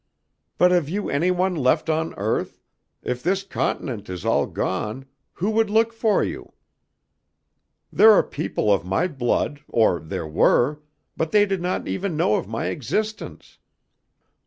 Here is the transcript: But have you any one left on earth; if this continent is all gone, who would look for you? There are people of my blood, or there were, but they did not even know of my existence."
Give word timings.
But 0.57 0.71
have 0.71 0.89
you 0.89 1.11
any 1.11 1.29
one 1.29 1.53
left 1.53 1.87
on 1.87 2.15
earth; 2.17 2.59
if 3.03 3.21
this 3.21 3.43
continent 3.43 4.09
is 4.09 4.25
all 4.25 4.47
gone, 4.47 5.05
who 5.33 5.51
would 5.51 5.69
look 5.69 5.93
for 5.93 6.23
you? 6.23 6.53
There 7.93 8.09
are 8.11 8.23
people 8.23 8.73
of 8.73 8.83
my 8.83 9.07
blood, 9.07 9.61
or 9.67 9.99
there 9.99 10.25
were, 10.25 10.81
but 11.15 11.29
they 11.29 11.45
did 11.45 11.61
not 11.61 11.87
even 11.87 12.17
know 12.17 12.33
of 12.37 12.47
my 12.47 12.65
existence." 12.69 13.59